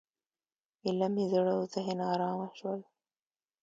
ایله 0.85 1.07
مې 1.13 1.23
زړه 1.31 1.51
او 1.57 1.63
ذهن 1.73 1.99
ارامه 2.13 2.47
شول. 2.57 2.79